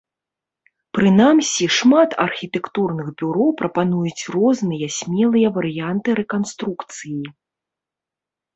Прынамсі, 0.97 1.65
шмат 1.77 2.15
архітэктурных 2.25 3.07
бюро 3.21 3.47
прапануюць 3.61 4.23
розныя 4.39 4.87
смелыя 4.97 5.47
варыянты 5.61 6.09
рэканструкцыі. 6.25 7.21